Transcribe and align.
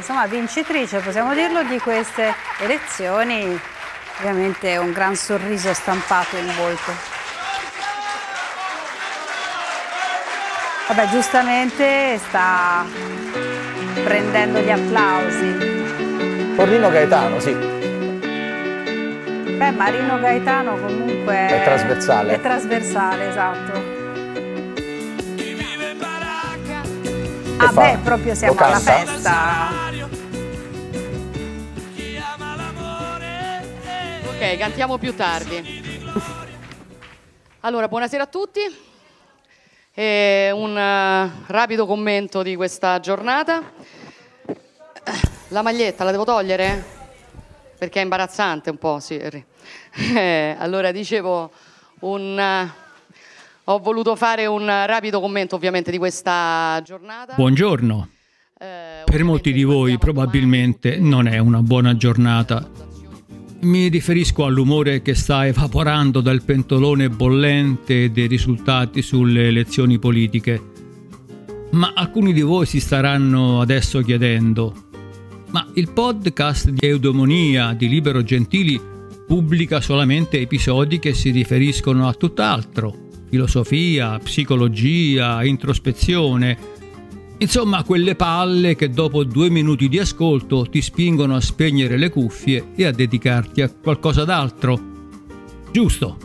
Insomma, 0.00 0.24
vincitrice, 0.24 1.00
possiamo 1.00 1.34
dirlo, 1.34 1.62
di 1.62 1.78
queste 1.78 2.34
elezioni, 2.60 3.60
ovviamente 4.18 4.78
un 4.78 4.92
gran 4.92 5.14
sorriso 5.14 5.74
stampato 5.74 6.38
in 6.38 6.50
volto. 6.56 6.90
Vabbè, 10.88 11.06
giustamente 11.10 12.16
sta 12.16 12.86
prendendo 14.02 14.60
gli 14.60 14.70
applausi. 14.70 16.54
Torrino 16.56 16.88
Gaetano, 16.88 17.38
sì. 17.38 17.52
Beh, 17.52 17.68
Marino 19.72 20.18
Gaetano 20.18 20.78
comunque 20.78 21.46
è 21.46 21.62
trasversale. 21.62 22.36
È 22.36 22.40
trasversale, 22.40 23.28
esatto. 23.28 23.98
Ah 27.62 27.72
beh, 27.72 27.98
proprio 28.02 28.34
siamo 28.34 28.58
alla 28.58 28.78
festa. 28.78 29.89
Ok, 34.40 34.56
cantiamo 34.56 34.96
più 34.96 35.14
tardi. 35.14 35.82
Allora, 37.60 37.88
buonasera 37.88 38.22
a 38.22 38.26
tutti. 38.26 38.60
E 39.92 40.50
un 40.50 40.70
uh, 40.70 41.44
rapido 41.46 41.84
commento 41.84 42.42
di 42.42 42.56
questa 42.56 43.00
giornata. 43.00 43.70
La 45.48 45.60
maglietta 45.60 46.04
la 46.04 46.10
devo 46.10 46.24
togliere? 46.24 46.82
Perché 47.76 48.00
è 48.00 48.02
imbarazzante 48.02 48.70
un 48.70 48.78
po', 48.78 48.98
sì. 48.98 49.20
Eh, 50.14 50.56
allora, 50.58 50.90
dicevo, 50.90 51.50
un, 52.00 52.38
uh, 52.38 53.70
ho 53.70 53.78
voluto 53.78 54.16
fare 54.16 54.46
un 54.46 54.64
rapido 54.64 55.20
commento 55.20 55.54
ovviamente 55.54 55.90
di 55.90 55.98
questa 55.98 56.80
giornata. 56.82 57.34
Buongiorno. 57.34 58.08
Eh, 58.58 59.02
per 59.04 59.22
molti 59.22 59.52
di 59.52 59.64
voi 59.64 59.98
probabilmente 59.98 60.96
non 60.96 61.26
è 61.26 61.36
una 61.36 61.60
buona 61.60 61.94
giornata 61.94 62.88
mi 63.62 63.88
riferisco 63.88 64.44
all'umore 64.44 65.02
che 65.02 65.14
sta 65.14 65.46
evaporando 65.46 66.20
dal 66.20 66.42
pentolone 66.42 67.10
bollente 67.10 68.10
dei 68.10 68.26
risultati 68.26 69.02
sulle 69.02 69.48
elezioni 69.48 69.98
politiche. 69.98 70.62
Ma 71.72 71.92
alcuni 71.94 72.32
di 72.32 72.40
voi 72.40 72.66
si 72.66 72.80
staranno 72.80 73.60
adesso 73.60 74.00
chiedendo, 74.00 74.74
ma 75.50 75.68
il 75.74 75.92
podcast 75.92 76.70
di 76.70 76.86
Eudemonia 76.86 77.74
di 77.74 77.88
Libero 77.88 78.22
Gentili 78.22 78.80
pubblica 79.26 79.80
solamente 79.80 80.40
episodi 80.40 80.98
che 80.98 81.12
si 81.12 81.30
riferiscono 81.30 82.08
a 82.08 82.14
tutt'altro, 82.14 83.08
filosofia, 83.28 84.18
psicologia, 84.18 85.44
introspezione, 85.44 86.58
Insomma, 87.42 87.84
quelle 87.84 88.16
palle 88.16 88.76
che 88.76 88.90
dopo 88.90 89.24
due 89.24 89.48
minuti 89.48 89.88
di 89.88 89.98
ascolto 89.98 90.66
ti 90.66 90.82
spingono 90.82 91.34
a 91.34 91.40
spegnere 91.40 91.96
le 91.96 92.10
cuffie 92.10 92.72
e 92.76 92.84
a 92.84 92.90
dedicarti 92.90 93.62
a 93.62 93.70
qualcosa 93.70 94.24
d'altro. 94.24 94.78
Giusto. 95.72 96.18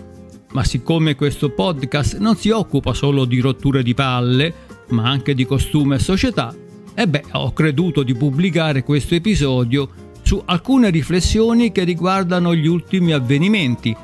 Ma 0.52 0.66
siccome 0.66 1.16
questo 1.16 1.52
podcast 1.52 2.18
non 2.18 2.36
si 2.36 2.50
occupa 2.50 2.94
solo 2.94 3.24
di 3.24 3.40
rotture 3.40 3.82
di 3.82 3.94
palle, 3.94 4.54
ma 4.90 5.10
anche 5.10 5.34
di 5.34 5.46
costume 5.46 5.96
e 5.96 6.00
società, 6.00 6.54
e 6.94 7.08
beh, 7.08 7.24
ho 7.32 7.54
creduto 7.54 8.04
di 8.04 8.14
pubblicare 8.14 8.84
questo 8.84 9.16
episodio 9.16 9.90
su 10.22 10.42
alcune 10.46 10.90
riflessioni 10.90 11.72
che 11.72 11.86
riguardano 11.86 12.54
gli 12.54 12.68
ultimi 12.68 13.14
avvenimenti 13.14 13.96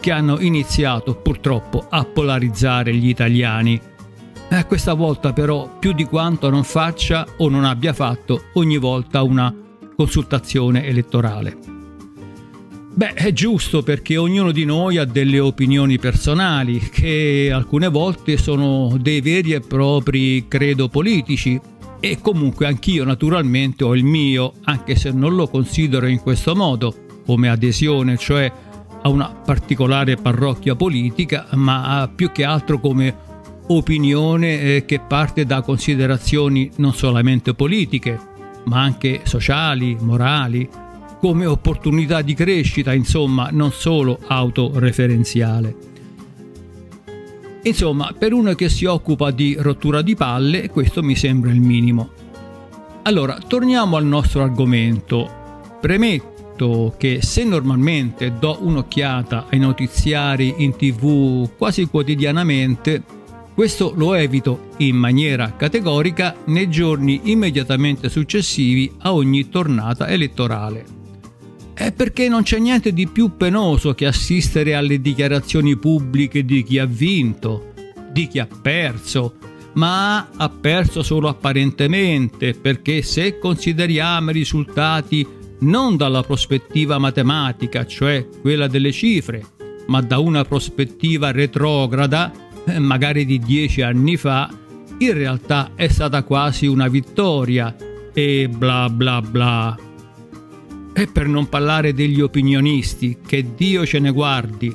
che 0.00 0.10
hanno 0.10 0.38
iniziato 0.40 1.14
purtroppo 1.14 1.86
a 1.88 2.04
polarizzare 2.04 2.94
gli 2.94 3.08
italiani 3.08 3.80
eh, 4.48 4.66
questa 4.66 4.94
volta 4.94 5.32
però 5.32 5.78
più 5.78 5.92
di 5.92 6.04
quanto 6.04 6.50
non 6.50 6.64
faccia 6.64 7.26
o 7.38 7.48
non 7.48 7.64
abbia 7.64 7.92
fatto 7.92 8.44
ogni 8.54 8.78
volta 8.78 9.22
una 9.22 9.54
consultazione 9.96 10.84
elettorale. 10.84 11.56
Beh, 12.96 13.14
è 13.14 13.32
giusto 13.32 13.82
perché 13.82 14.16
ognuno 14.16 14.52
di 14.52 14.64
noi 14.64 14.98
ha 14.98 15.04
delle 15.04 15.40
opinioni 15.40 15.98
personali 15.98 16.78
che 16.78 17.50
alcune 17.52 17.88
volte 17.88 18.36
sono 18.36 18.96
dei 19.00 19.20
veri 19.20 19.52
e 19.52 19.60
propri 19.60 20.46
credo 20.46 20.88
politici 20.88 21.60
e 21.98 22.18
comunque 22.20 22.66
anch'io 22.66 23.04
naturalmente 23.04 23.82
ho 23.82 23.96
il 23.96 24.04
mio, 24.04 24.52
anche 24.64 24.94
se 24.94 25.10
non 25.10 25.34
lo 25.34 25.48
considero 25.48 26.06
in 26.06 26.20
questo 26.20 26.54
modo, 26.54 26.94
come 27.26 27.48
adesione, 27.48 28.16
cioè 28.16 28.52
a 29.02 29.08
una 29.08 29.28
particolare 29.28 30.14
parrocchia 30.16 30.76
politica, 30.76 31.48
ma 31.54 32.08
più 32.14 32.30
che 32.30 32.44
altro 32.44 32.78
come 32.78 33.32
opinione 33.68 34.60
eh, 34.60 34.84
che 34.84 35.00
parte 35.00 35.44
da 35.44 35.62
considerazioni 35.62 36.70
non 36.76 36.94
solamente 36.94 37.54
politiche, 37.54 38.18
ma 38.64 38.80
anche 38.80 39.20
sociali, 39.24 39.96
morali, 40.00 40.68
come 41.20 41.46
opportunità 41.46 42.20
di 42.20 42.34
crescita, 42.34 42.92
insomma, 42.92 43.48
non 43.50 43.72
solo 43.72 44.18
autoreferenziale. 44.26 45.92
Insomma, 47.62 48.14
per 48.16 48.34
uno 48.34 48.54
che 48.54 48.68
si 48.68 48.84
occupa 48.84 49.30
di 49.30 49.56
rottura 49.58 50.02
di 50.02 50.14
palle, 50.14 50.68
questo 50.68 51.02
mi 51.02 51.16
sembra 51.16 51.50
il 51.50 51.62
minimo. 51.62 52.10
Allora, 53.04 53.38
torniamo 53.46 53.96
al 53.96 54.04
nostro 54.04 54.42
argomento. 54.42 55.30
Premetto 55.80 56.94
che 56.98 57.20
se 57.22 57.44
normalmente 57.44 58.34
do 58.38 58.58
un'occhiata 58.60 59.46
ai 59.50 59.58
notiziari 59.58 60.54
in 60.58 60.76
tv 60.76 61.48
quasi 61.56 61.86
quotidianamente, 61.86 63.02
questo 63.54 63.92
lo 63.96 64.14
evito 64.14 64.70
in 64.78 64.96
maniera 64.96 65.54
categorica 65.54 66.34
nei 66.46 66.68
giorni 66.68 67.20
immediatamente 67.24 68.08
successivi 68.08 68.90
a 68.98 69.14
ogni 69.14 69.48
tornata 69.48 70.08
elettorale. 70.08 70.84
È 71.72 71.92
perché 71.92 72.28
non 72.28 72.42
c'è 72.42 72.58
niente 72.58 72.92
di 72.92 73.06
più 73.06 73.36
penoso 73.36 73.94
che 73.94 74.06
assistere 74.06 74.74
alle 74.74 75.00
dichiarazioni 75.00 75.76
pubbliche 75.76 76.44
di 76.44 76.62
chi 76.62 76.78
ha 76.78 76.84
vinto, 76.84 77.72
di 78.12 78.26
chi 78.26 78.38
ha 78.40 78.46
perso, 78.46 79.34
ma 79.74 80.30
ha 80.36 80.48
perso 80.48 81.02
solo 81.02 81.28
apparentemente, 81.28 82.54
perché 82.54 83.02
se 83.02 83.38
consideriamo 83.38 84.30
i 84.30 84.34
risultati 84.34 85.26
non 85.60 85.96
dalla 85.96 86.22
prospettiva 86.22 86.98
matematica, 86.98 87.86
cioè 87.86 88.26
quella 88.40 88.66
delle 88.66 88.92
cifre, 88.92 89.44
ma 89.86 90.00
da 90.00 90.18
una 90.18 90.44
prospettiva 90.44 91.30
retrograda, 91.30 92.32
magari 92.78 93.24
di 93.24 93.38
dieci 93.38 93.82
anni 93.82 94.16
fa, 94.16 94.50
in 94.98 95.12
realtà 95.12 95.72
è 95.74 95.88
stata 95.88 96.22
quasi 96.22 96.66
una 96.66 96.88
vittoria 96.88 97.74
e 98.12 98.48
bla 98.48 98.88
bla 98.88 99.20
bla. 99.20 99.78
E 100.92 101.06
per 101.08 101.26
non 101.26 101.48
parlare 101.48 101.92
degli 101.92 102.20
opinionisti, 102.20 103.18
che 103.26 103.54
Dio 103.56 103.84
ce 103.84 103.98
ne 103.98 104.10
guardi. 104.10 104.74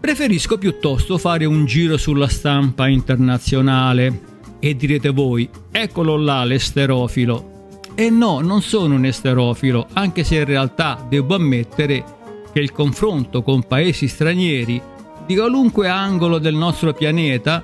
Preferisco 0.00 0.58
piuttosto 0.58 1.18
fare 1.18 1.44
un 1.44 1.64
giro 1.66 1.96
sulla 1.96 2.26
stampa 2.26 2.88
internazionale. 2.88 4.28
E 4.58 4.74
direte 4.76 5.10
voi, 5.10 5.48
eccolo 5.70 6.16
là 6.16 6.44
l'esterofilo. 6.44 7.78
E 7.94 8.10
no, 8.10 8.40
non 8.40 8.60
sono 8.60 8.94
un 8.94 9.04
esterofilo, 9.04 9.86
anche 9.92 10.24
se 10.24 10.36
in 10.36 10.44
realtà 10.44 11.06
devo 11.08 11.34
ammettere 11.36 12.04
che 12.52 12.60
il 12.60 12.72
confronto 12.72 13.42
con 13.42 13.62
paesi 13.66 14.08
stranieri 14.08 14.80
di 15.30 15.36
qualunque 15.36 15.86
angolo 15.86 16.38
del 16.38 16.56
nostro 16.56 16.92
pianeta 16.92 17.62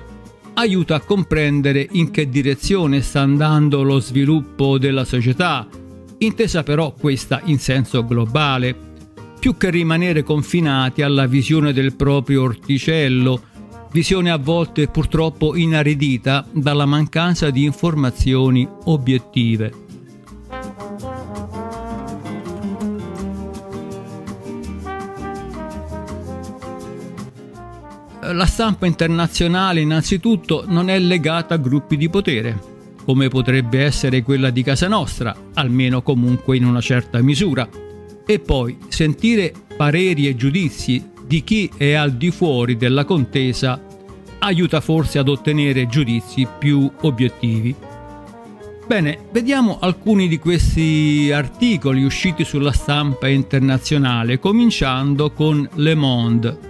aiuta 0.53 0.95
a 0.95 1.01
comprendere 1.01 1.85
in 1.91 2.11
che 2.11 2.29
direzione 2.29 3.01
sta 3.01 3.19
andando 3.19 3.83
lo 3.83 3.99
sviluppo 3.99 4.77
della 4.77 5.03
società, 5.03 5.67
intesa 6.19 6.63
però 6.63 6.93
questa 6.93 7.41
in 7.43 7.59
senso 7.59 8.05
globale, 8.05 8.73
più 9.37 9.57
che 9.57 9.69
rimanere 9.69 10.23
confinati 10.23 11.01
alla 11.01 11.25
visione 11.25 11.73
del 11.73 11.93
proprio 11.93 12.43
orticello, 12.43 13.41
visione 13.91 14.31
a 14.31 14.37
volte 14.37 14.87
purtroppo 14.87 15.57
inaridita 15.57 16.47
dalla 16.49 16.85
mancanza 16.85 17.49
di 17.49 17.65
informazioni 17.65 18.65
obiettive. 18.85 19.86
La 28.33 28.45
stampa 28.45 28.85
internazionale 28.85 29.81
innanzitutto 29.81 30.65
non 30.67 30.89
è 30.89 30.99
legata 30.99 31.55
a 31.55 31.57
gruppi 31.57 31.97
di 31.97 32.09
potere, 32.09 32.59
come 33.03 33.27
potrebbe 33.29 33.83
essere 33.83 34.23
quella 34.23 34.49
di 34.49 34.63
casa 34.63 34.87
nostra, 34.87 35.35
almeno 35.53 36.01
comunque 36.01 36.57
in 36.57 36.65
una 36.65 36.81
certa 36.81 37.21
misura. 37.21 37.67
E 38.25 38.39
poi 38.39 38.77
sentire 38.89 39.53
pareri 39.75 40.27
e 40.27 40.35
giudizi 40.35 41.11
di 41.25 41.43
chi 41.43 41.69
è 41.77 41.93
al 41.93 42.13
di 42.13 42.31
fuori 42.31 42.77
della 42.77 43.05
contesa 43.05 43.81
aiuta 44.39 44.81
forse 44.81 45.19
ad 45.19 45.29
ottenere 45.29 45.87
giudizi 45.87 46.47
più 46.57 46.89
obiettivi. 47.01 47.75
Bene, 48.85 49.19
vediamo 49.31 49.79
alcuni 49.79 50.29
di 50.29 50.39
questi 50.39 51.29
articoli 51.33 52.03
usciti 52.03 52.45
sulla 52.45 52.71
stampa 52.71 53.27
internazionale, 53.27 54.39
cominciando 54.39 55.31
con 55.31 55.67
Le 55.73 55.95
Monde. 55.95 56.66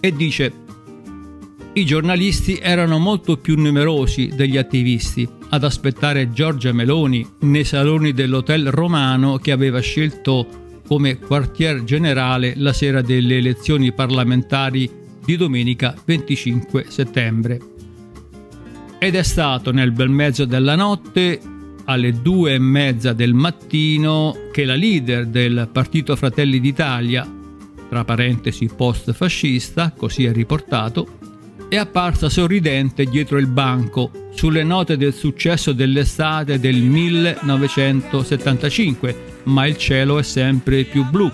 E 0.00 0.12
dice 0.12 0.66
i 1.78 1.84
giornalisti 1.84 2.58
erano 2.60 2.98
molto 2.98 3.36
più 3.36 3.56
numerosi 3.56 4.32
degli 4.34 4.56
attivisti 4.56 5.28
ad 5.50 5.62
aspettare 5.62 6.32
Giorgia 6.32 6.72
Meloni 6.72 7.24
nei 7.40 7.64
saloni 7.64 8.12
dell'hotel 8.12 8.70
romano 8.70 9.36
che 9.36 9.52
aveva 9.52 9.78
scelto 9.80 10.46
come 10.86 11.18
quartier 11.18 11.84
generale 11.84 12.54
la 12.56 12.72
sera 12.72 13.00
delle 13.00 13.36
elezioni 13.36 13.92
parlamentari 13.92 14.90
di 15.24 15.36
domenica 15.36 15.94
25 16.04 16.86
settembre. 16.88 17.60
Ed 18.98 19.14
è 19.14 19.22
stato 19.22 19.70
nel 19.70 19.92
bel 19.92 20.08
mezzo 20.08 20.46
della 20.46 20.74
notte, 20.74 21.40
alle 21.84 22.20
due 22.20 22.54
e 22.54 22.58
mezza 22.58 23.12
del 23.12 23.34
mattino, 23.34 24.34
che 24.50 24.64
la 24.64 24.74
leader 24.74 25.26
del 25.26 25.68
Partito 25.70 26.16
Fratelli 26.16 26.58
d'Italia, 26.58 27.37
tra 27.88 28.04
parentesi 28.04 28.68
post 28.74 29.12
fascista, 29.12 29.92
così 29.96 30.24
è 30.24 30.32
riportato, 30.32 31.06
è 31.68 31.76
apparsa 31.76 32.28
sorridente 32.28 33.04
dietro 33.04 33.38
il 33.38 33.46
banco 33.46 34.10
sulle 34.32 34.62
note 34.62 34.96
del 34.96 35.12
successo 35.12 35.72
dell'estate 35.72 36.58
del 36.58 36.76
1975, 36.76 39.42
ma 39.44 39.66
il 39.66 39.76
cielo 39.76 40.18
è 40.18 40.22
sempre 40.22 40.84
più 40.84 41.04
blu, 41.04 41.30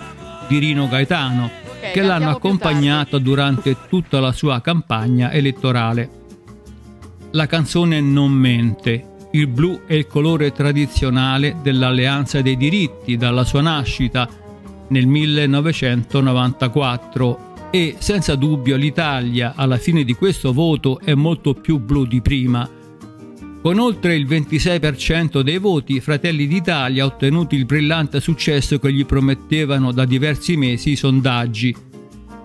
di 0.47 0.59
Rino 0.59 0.87
Gaetano, 0.87 1.49
okay, 1.77 1.93
che 1.93 2.01
l'hanno 2.01 2.31
accompagnato 2.31 3.17
durante 3.19 3.75
tutta 3.87 4.19
la 4.19 4.31
sua 4.31 4.61
campagna 4.61 5.31
elettorale. 5.31 6.23
La 7.31 7.47
canzone 7.47 7.99
non 8.01 8.31
mente, 8.31 9.13
il 9.31 9.47
blu 9.47 9.81
è 9.85 9.93
il 9.93 10.07
colore 10.07 10.51
tradizionale 10.51 11.57
dell'Alleanza 11.61 12.41
dei 12.41 12.57
diritti 12.57 13.17
dalla 13.17 13.43
sua 13.43 13.61
nascita 13.61 14.27
nel 14.89 15.07
1994 15.07 17.53
e 17.71 17.95
senza 17.99 18.35
dubbio 18.35 18.75
l'Italia 18.75 19.53
alla 19.55 19.77
fine 19.77 20.03
di 20.03 20.13
questo 20.13 20.51
voto 20.53 20.99
è 20.99 21.13
molto 21.13 21.53
più 21.53 21.79
blu 21.79 22.05
di 22.05 22.21
prima. 22.21 22.69
Con 23.61 23.79
oltre 23.79 24.15
il 24.15 24.27
26% 24.27 25.41
dei 25.41 25.57
voti, 25.57 25.99
Fratelli 25.99 26.47
d'Italia 26.47 27.03
ha 27.03 27.07
ottenuto 27.07 27.55
il 27.55 27.65
brillante 27.65 28.21
successo 28.21 28.77
che 28.77 28.93
gli 28.93 29.05
promettevano 29.05 29.91
da 29.91 30.05
diversi 30.05 30.55
mesi 30.55 30.91
i 30.91 30.95
sondaggi 30.95 31.75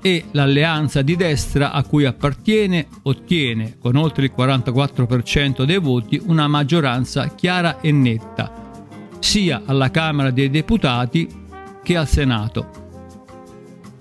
e 0.03 0.25
l'alleanza 0.31 1.03
di 1.03 1.17
destra 1.17 1.73
a 1.73 1.85
cui 1.85 2.07
appartiene 2.07 2.87
ottiene, 3.03 3.77
con 3.79 3.97
oltre 3.97 4.25
il 4.25 4.33
44% 4.37 5.65
dei 5.65 5.79
voti, 5.79 6.19
una 6.25 6.49
maggioranza 6.49 7.29
chiara 7.35 7.81
e 7.81 7.93
netta, 7.93 8.79
sia 9.19 9.63
alla 9.67 9.91
Camera 9.91 10.31
dei 10.31 10.49
Deputati 10.49 11.29
che 11.83 11.97
al 11.97 12.09
Senato. 12.09 12.89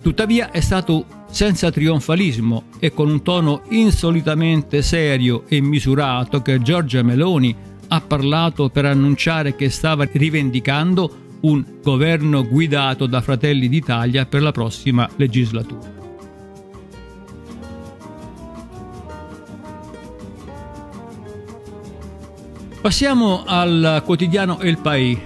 Tuttavia 0.01 0.51
è 0.51 0.61
stato 0.61 1.05
senza 1.29 1.71
trionfalismo 1.71 2.63
e 2.79 2.93
con 2.93 3.09
un 3.09 3.21
tono 3.21 3.61
insolitamente 3.69 4.81
serio 4.81 5.43
e 5.47 5.61
misurato 5.61 6.41
che 6.41 6.61
Giorgia 6.61 7.03
Meloni 7.03 7.55
ha 7.89 8.01
parlato 8.01 8.69
per 8.69 8.85
annunciare 8.85 9.55
che 9.55 9.69
stava 9.69 10.07
rivendicando 10.11 11.27
un 11.41 11.63
governo 11.81 12.45
guidato 12.45 13.05
da 13.05 13.21
Fratelli 13.21 13.69
d'Italia 13.69 14.25
per 14.25 14.41
la 14.41 14.51
prossima 14.51 15.09
legislatura. 15.15 15.97
Passiamo 22.81 23.43
al 23.45 24.01
quotidiano 24.05 24.59
El 24.61 24.77
País, 24.77 25.17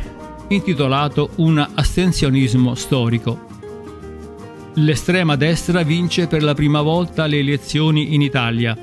intitolato 0.49 1.29
Un 1.37 1.65
astensionismo 1.73 2.75
storico. 2.75 3.51
L'estrema 4.75 5.35
destra 5.35 5.83
vince 5.83 6.27
per 6.27 6.43
la 6.43 6.53
prima 6.53 6.81
volta 6.81 7.25
le 7.25 7.39
elezioni 7.39 8.13
in 8.13 8.21
Italia. 8.21 8.77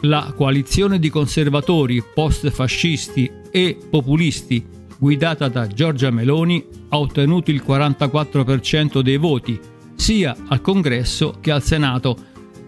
La 0.00 0.32
coalizione 0.36 0.98
di 0.98 1.10
conservatori 1.10 2.02
post-fascisti 2.02 3.30
e 3.50 3.78
populisti 3.88 4.80
guidata 5.02 5.48
da 5.48 5.66
Giorgia 5.66 6.10
Meloni 6.10 6.64
ha 6.90 6.98
ottenuto 6.98 7.50
il 7.50 7.64
44% 7.66 9.00
dei 9.00 9.16
voti, 9.16 9.58
sia 9.96 10.36
al 10.46 10.60
Congresso 10.60 11.38
che 11.40 11.50
al 11.50 11.64
Senato, 11.64 12.16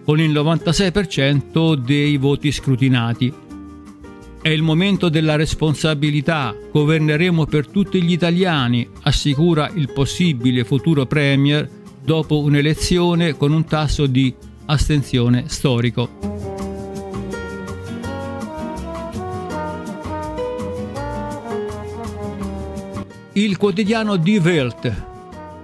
con 0.05 0.19
il 0.19 0.33
96% 0.33 1.75
dei 1.75 2.17
voti 2.17 2.51
scrutinati. 2.51 3.33
È 4.45 4.51
il 4.51 4.61
momento 4.61 5.09
della 5.09 5.37
responsabilità, 5.37 6.55
governeremo 6.71 7.47
per 7.47 7.67
tutti 7.67 8.03
gli 8.03 8.13
italiani, 8.13 8.87
assicura 9.05 9.71
il 9.75 9.91
possibile 9.91 10.65
futuro 10.65 11.07
Premier 11.07 11.67
dopo 12.05 12.41
un'elezione 12.41 13.39
con 13.39 13.53
un 13.53 13.65
tasso 13.65 14.05
di 14.05 14.35
astensione 14.67 15.45
storico. 15.47 16.11
Il 23.33 23.57
quotidiano 23.57 24.17
Die 24.17 24.41
Welt, 24.41 25.05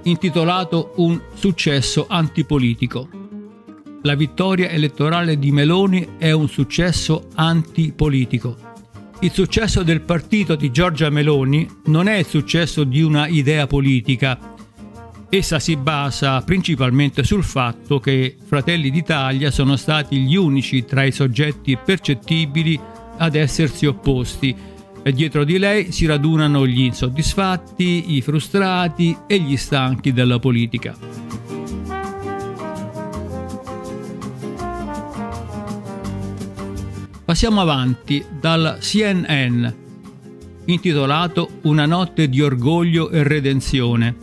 intitolato 0.05 0.95
Un 0.97 1.21
successo 1.35 2.07
antipolitico. 2.09 3.11
La 4.05 4.15
vittoria 4.15 4.71
elettorale 4.71 5.39
di 5.39 5.53
Meloni 5.53 6.13
è 6.17 6.31
un 6.31 6.49
successo 6.49 7.27
antipolitico. 7.35 8.69
Il 9.23 9.33
successo 9.33 9.83
del 9.83 10.01
partito 10.01 10.55
di 10.57 10.71
Giorgia 10.71 11.11
Meloni 11.11 11.69
non 11.87 12.09
è 12.09 12.17
il 12.17 12.27
successo 12.27 12.85
di 12.85 13.03
una 13.03 13.27
idea 13.27 13.67
politica, 13.67 14.51
Essa 15.33 15.61
si 15.61 15.77
basa 15.77 16.43
principalmente 16.43 17.23
sul 17.23 17.45
fatto 17.45 18.01
che 18.01 18.35
Fratelli 18.45 18.91
d'Italia 18.91 19.53
sono 19.53 19.77
stati 19.77 20.17
gli 20.19 20.35
unici 20.35 20.85
tra 20.85 21.05
i 21.05 21.13
soggetti 21.13 21.79
percettibili 21.79 22.77
ad 23.17 23.37
essersi 23.37 23.87
opposti 23.87 24.53
e 25.05 25.13
dietro 25.13 25.45
di 25.45 25.57
lei 25.59 25.93
si 25.93 26.07
radunano 26.07 26.67
gli 26.67 26.81
insoddisfatti, 26.81 28.17
i 28.17 28.23
frustrati 28.23 29.17
e 29.29 29.39
gli 29.39 29.57
stanchi 29.57 30.13
della 30.13 30.41
politica. 30.41 30.97
Passiamo 37.31 37.61
avanti 37.61 38.25
dal 38.41 38.79
CNN, 38.81 39.65
intitolato 40.65 41.61
Una 41.63 41.87
notte 41.87 42.29
di 42.29 42.43
orgoglio 42.43 43.09
e 43.09 43.23
redenzione 43.23 44.17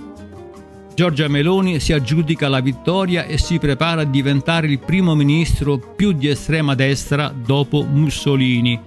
Giorgia 0.94 1.30
Meloni 1.30 1.80
si 1.80 1.94
aggiudica 1.94 2.50
la 2.50 2.59
vittoria 2.59 3.24
e 3.24 3.38
si 3.38 3.59
prepara 3.59 4.01
a 4.01 4.04
diventare 4.04 4.68
il 4.68 4.80
primo 4.80 5.15
ministro 5.15 5.77
più 5.77 6.12
di 6.12 6.27
estrema 6.27 6.75
destra 6.75 7.34
dopo 7.34 7.86
Mussolini. 7.86 8.77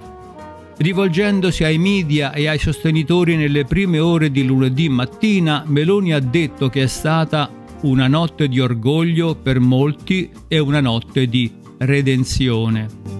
Rivolgendosi 0.76 1.64
ai 1.64 1.78
media 1.78 2.34
e 2.34 2.46
ai 2.46 2.58
sostenitori 2.58 3.36
nelle 3.36 3.64
prime 3.64 4.00
ore 4.00 4.30
di 4.30 4.44
lunedì 4.44 4.90
mattina, 4.90 5.64
Meloni 5.66 6.12
ha 6.12 6.20
detto 6.20 6.68
che 6.68 6.82
è 6.82 6.88
stata 6.88 7.50
una 7.84 8.06
notte 8.06 8.48
di 8.48 8.60
orgoglio 8.60 9.34
per 9.34 9.60
molti 9.60 10.30
e 10.46 10.58
una 10.58 10.82
notte 10.82 11.26
di 11.26 11.50
redenzione. 11.78 13.19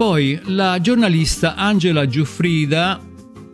Poi 0.00 0.40
la 0.44 0.80
giornalista 0.80 1.56
Angela 1.56 2.06
Giuffrida 2.06 2.98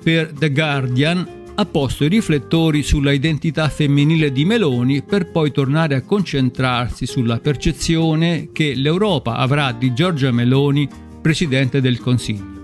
per 0.01 0.33
The 0.33 0.53
Guardian 0.53 1.29
ha 1.57 1.67
posto 1.67 2.05
i 2.05 2.09
riflettori 2.09 2.85
sulla 2.85 3.11
identità 3.11 3.69
femminile 3.69 4.31
di 4.31 4.45
Meloni 4.45 5.03
per 5.03 5.33
poi 5.33 5.51
tornare 5.51 5.97
a 5.97 6.03
concentrarsi 6.03 7.05
sulla 7.05 7.41
percezione 7.41 8.51
che 8.53 8.75
l'Europa 8.77 9.35
avrà 9.35 9.73
di 9.73 9.93
Giorgia 9.93 10.31
Meloni, 10.31 10.89
Presidente 11.21 11.81
del 11.81 11.99
Consiglio. 11.99 12.56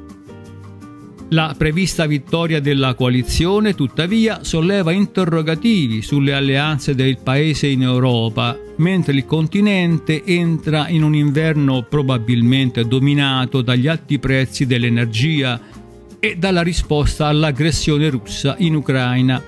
La 1.33 1.55
prevista 1.57 2.05
vittoria 2.05 2.61
della 2.61 2.93
coalizione, 2.93 3.75
tuttavia, 3.75 4.45
solleva 4.45 4.93
interrogativi 4.93 6.03
sulle 6.03 6.35
alleanze 6.35 6.95
del 6.95 7.17
paese 7.23 7.69
in 7.69 7.81
Europa, 7.81 8.55
mentre 8.77 9.15
il 9.15 9.25
continente 9.25 10.25
entra 10.27 10.89
in 10.89 11.03
un 11.03 11.15
inverno 11.15 11.87
probabilmente 11.89 12.87
dominato 12.87 13.63
dagli 13.63 13.89
alti 13.89 14.19
prezzi 14.19 14.67
dell'energia 14.67 15.59
e 16.21 16.37
dalla 16.37 16.61
risposta 16.61 17.29
all'aggressione 17.29 18.11
russa 18.11 18.57
in 18.59 18.75
Ucraina. 18.75 19.43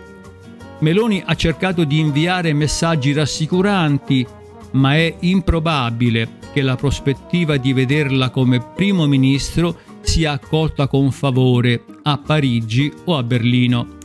Meloni 0.79 1.23
ha 1.23 1.35
cercato 1.35 1.85
di 1.85 1.99
inviare 1.99 2.55
messaggi 2.55 3.12
rassicuranti, 3.12 4.26
ma 4.71 4.97
è 4.97 5.17
improbabile 5.21 6.38
che 6.55 6.62
la 6.62 6.76
prospettiva 6.76 7.59
di 7.59 7.75
vederla 7.75 8.31
come 8.31 8.64
primo 8.75 9.07
ministro 9.07 9.93
sia 10.05 10.33
accolta 10.33 10.87
con 10.87 11.11
favore 11.11 11.83
a 12.03 12.19
Parigi 12.19 12.93
o 13.05 13.17
a 13.17 13.23
Berlino. 13.23 14.03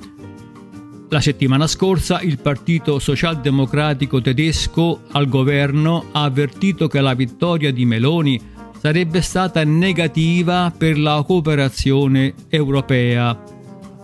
La 1.09 1.21
settimana 1.21 1.67
scorsa 1.67 2.21
il 2.21 2.39
Partito 2.39 2.99
Socialdemocratico 2.99 4.21
tedesco 4.21 5.01
al 5.11 5.27
governo 5.27 6.05
ha 6.11 6.23
avvertito 6.23 6.87
che 6.87 7.01
la 7.01 7.13
vittoria 7.13 7.71
di 7.71 7.85
Meloni 7.85 8.39
sarebbe 8.79 9.21
stata 9.21 9.63
negativa 9.63 10.71
per 10.75 10.97
la 10.97 11.23
cooperazione 11.25 12.33
europea. 12.47 13.37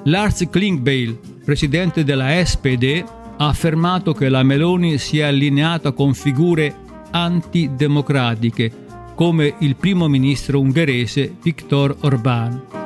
Lars 0.05 0.47
Klingbeil, 0.49 1.17
presidente 1.43 2.03
della 2.03 2.43
SPD, 2.43 3.03
ha 3.37 3.47
affermato 3.47 4.13
che 4.13 4.29
la 4.29 4.43
Meloni 4.43 4.97
si 4.97 5.19
è 5.19 5.23
allineata 5.23 5.91
con 5.91 6.13
figure 6.13 6.75
antidemocratiche 7.11 8.84
come 9.15 9.55
il 9.59 9.75
primo 9.75 10.07
ministro 10.07 10.59
ungherese 10.59 11.33
Viktor 11.41 11.95
Orbán. 12.01 12.83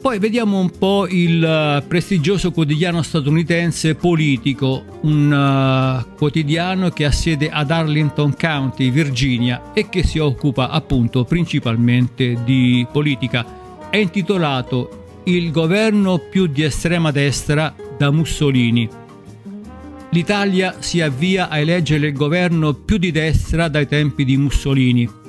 Poi 0.00 0.20
vediamo 0.20 0.60
un 0.60 0.70
po' 0.70 1.08
il 1.08 1.42
uh, 1.42 1.84
prestigioso 1.84 2.52
quotidiano 2.52 3.02
statunitense 3.02 3.96
Politico, 3.96 4.84
un 5.00 5.32
uh, 5.32 6.14
quotidiano 6.16 6.90
che 6.90 7.04
ha 7.04 7.10
sede 7.10 7.50
ad 7.50 7.72
Arlington 7.72 8.36
County, 8.38 8.90
Virginia 8.90 9.72
e 9.74 9.88
che 9.88 10.04
si 10.04 10.20
occupa 10.20 10.70
appunto 10.70 11.24
principalmente 11.24 12.38
di 12.44 12.86
politica. 12.90 13.88
È 13.90 13.96
intitolato 13.96 15.20
Il 15.24 15.50
governo 15.50 16.18
più 16.18 16.46
di 16.46 16.62
estrema 16.62 17.10
destra 17.10 17.74
da 17.98 18.12
Mussolini. 18.12 19.04
L'Italia 20.16 20.76
si 20.78 21.02
avvia 21.02 21.50
a 21.50 21.58
eleggere 21.58 22.06
il 22.06 22.14
governo 22.14 22.72
più 22.72 22.96
di 22.96 23.10
destra 23.10 23.68
dai 23.68 23.86
tempi 23.86 24.24
di 24.24 24.38
Mussolini 24.38 25.24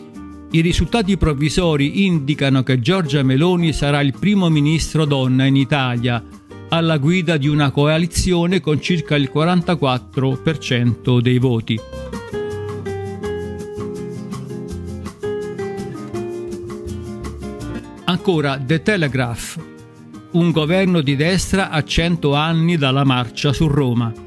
i 0.52 0.62
risultati 0.62 1.18
provvisori 1.18 2.06
indicano 2.06 2.64
che 2.64 2.80
Giorgia 2.80 3.22
Meloni 3.22 3.74
sarà 3.74 4.00
il 4.00 4.18
primo 4.18 4.48
ministro 4.48 5.04
donna 5.04 5.44
in 5.44 5.58
Italia, 5.58 6.24
alla 6.70 6.98
guida 6.98 7.36
di 7.36 7.50
una 7.50 7.70
coalizione 7.70 8.62
con 8.62 8.80
circa 8.82 9.18
il 9.18 9.30
44% 9.34 11.20
dei 11.20 11.38
voti. 11.38 11.78
Ancora 18.06 18.58
The 18.58 18.82
Telegraph, 18.82 19.60
un 20.32 20.52
governo 20.52 21.02
di 21.02 21.18
destra 21.18 21.72
a 21.72 21.84
100 21.84 22.34
anni 22.34 22.78
dalla 22.78 23.04
marcia 23.04 23.52
su 23.52 23.68
Roma. 23.68 24.27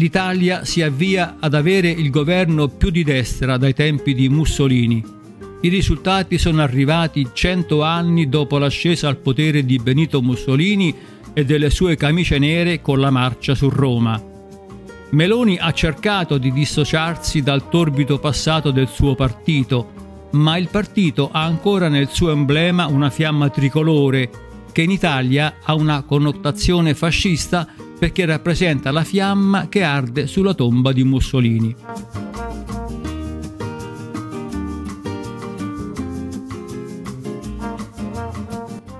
L'Italia 0.00 0.64
si 0.64 0.80
avvia 0.80 1.36
ad 1.38 1.52
avere 1.52 1.90
il 1.90 2.08
governo 2.08 2.68
più 2.68 2.88
di 2.88 3.04
destra 3.04 3.58
dai 3.58 3.74
tempi 3.74 4.14
di 4.14 4.30
Mussolini 4.30 5.18
i 5.62 5.68
risultati 5.68 6.38
sono 6.38 6.62
arrivati 6.62 7.28
cento 7.34 7.82
anni 7.82 8.30
dopo 8.30 8.56
l'ascesa 8.56 9.08
al 9.08 9.18
potere 9.18 9.62
di 9.66 9.76
Benito 9.76 10.22
Mussolini 10.22 10.94
e 11.34 11.44
delle 11.44 11.68
sue 11.68 11.96
camicie 11.96 12.38
nere 12.38 12.80
con 12.80 12.98
la 12.98 13.10
marcia 13.10 13.54
su 13.54 13.68
Roma. 13.68 14.18
Meloni 15.10 15.58
ha 15.60 15.70
cercato 15.72 16.38
di 16.38 16.50
dissociarsi 16.50 17.42
dal 17.42 17.68
torbido 17.68 18.18
passato 18.18 18.70
del 18.70 18.88
suo 18.88 19.14
partito, 19.14 20.28
ma 20.30 20.56
il 20.56 20.68
partito 20.70 21.28
ha 21.30 21.44
ancora 21.44 21.88
nel 21.88 22.08
suo 22.08 22.30
emblema 22.30 22.86
una 22.86 23.10
fiamma 23.10 23.50
tricolore 23.50 24.30
che 24.72 24.80
in 24.80 24.90
Italia 24.90 25.56
ha 25.62 25.74
una 25.74 26.02
connotazione 26.04 26.94
fascista 26.94 27.68
perché 28.00 28.24
rappresenta 28.24 28.90
la 28.90 29.04
fiamma 29.04 29.68
che 29.68 29.82
arde 29.82 30.26
sulla 30.26 30.54
tomba 30.54 30.90
di 30.90 31.04
Mussolini. 31.04 31.76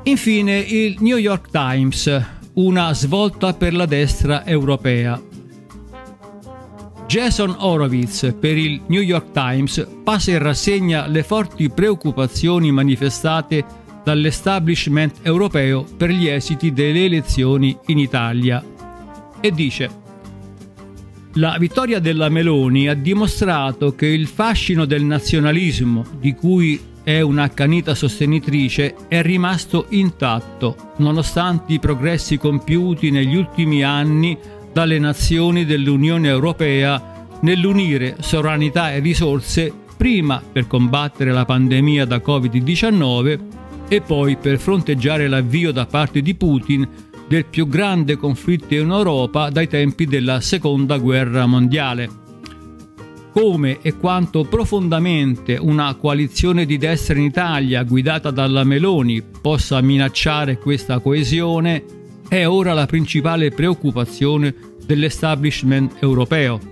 Infine 0.02 0.58
il 0.58 0.96
New 1.00 1.16
York 1.16 1.48
Times, 1.50 2.24
una 2.54 2.92
svolta 2.92 3.54
per 3.54 3.72
la 3.72 3.86
destra 3.86 4.44
europea. 4.44 5.18
Jason 7.06 7.56
Horowitz 7.58 8.34
per 8.38 8.58
il 8.58 8.82
New 8.88 9.00
York 9.00 9.30
Times 9.32 9.88
passa 10.04 10.32
in 10.32 10.40
rassegna 10.40 11.06
le 11.06 11.22
forti 11.22 11.70
preoccupazioni 11.70 12.70
manifestate 12.70 13.64
dall'establishment 14.04 15.20
europeo 15.22 15.86
per 15.96 16.10
gli 16.10 16.28
esiti 16.28 16.72
delle 16.72 17.06
elezioni 17.06 17.76
in 17.86 17.98
Italia 17.98 18.62
e 19.40 19.50
dice 19.52 20.08
la 21.34 21.56
vittoria 21.60 22.00
della 22.00 22.28
Meloni 22.28 22.88
ha 22.88 22.94
dimostrato 22.94 23.94
che 23.94 24.06
il 24.06 24.26
fascino 24.26 24.84
del 24.84 25.04
nazionalismo 25.04 26.04
di 26.18 26.34
cui 26.34 26.80
è 27.04 27.20
un'accanita 27.20 27.94
sostenitrice, 27.94 28.94
è 29.06 29.22
rimasto 29.22 29.86
intatto, 29.90 30.94
nonostante 30.96 31.72
i 31.72 31.78
progressi 31.78 32.36
compiuti 32.36 33.10
negli 33.10 33.36
ultimi 33.36 33.84
anni 33.84 34.36
dalle 34.72 34.98
nazioni 34.98 35.64
dell'Unione 35.64 36.28
Europea 36.28 37.28
nell'unire 37.42 38.16
sovranità 38.18 38.92
e 38.92 38.98
risorse 38.98 39.72
prima 39.96 40.42
per 40.52 40.66
combattere 40.66 41.30
la 41.30 41.44
pandemia 41.44 42.06
da 42.06 42.16
Covid-19 42.16 43.38
e 43.88 44.00
poi 44.00 44.36
per 44.36 44.58
fronteggiare 44.58 45.28
l'avvio 45.28 45.72
da 45.72 45.86
parte 45.86 46.22
di 46.22 46.34
Putin 46.34 46.88
del 47.30 47.44
più 47.44 47.68
grande 47.68 48.16
conflitto 48.16 48.74
in 48.74 48.90
Europa 48.90 49.50
dai 49.50 49.68
tempi 49.68 50.04
della 50.04 50.40
Seconda 50.40 50.98
Guerra 50.98 51.46
Mondiale 51.46 52.08
come 53.32 53.78
e 53.82 53.96
quanto 53.96 54.42
profondamente 54.42 55.56
una 55.56 55.94
coalizione 55.94 56.66
di 56.66 56.76
destra 56.76 57.16
in 57.16 57.26
Italia 57.26 57.84
guidata 57.84 58.32
dalla 58.32 58.64
Meloni 58.64 59.22
possa 59.22 59.80
minacciare 59.80 60.58
questa 60.58 60.98
coesione 60.98 61.84
è 62.28 62.44
ora 62.48 62.72
la 62.72 62.86
principale 62.86 63.52
preoccupazione 63.52 64.52
dell'establishment 64.84 65.98
europeo. 66.00 66.69